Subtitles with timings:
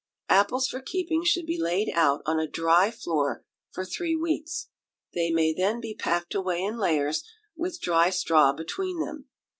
[0.29, 4.69] Apples for keeping should be laid out on a dry floor for three weeks.
[5.13, 7.23] They may then be packed away in layers,
[7.55, 9.27] with dry straw between them.